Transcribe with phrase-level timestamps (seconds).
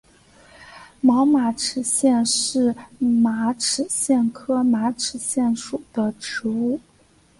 [0.99, 6.79] 毛马齿苋是马齿苋科马齿苋属的植物。